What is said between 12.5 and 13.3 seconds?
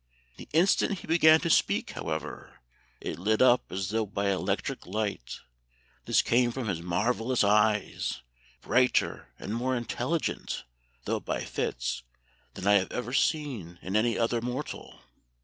than I have ever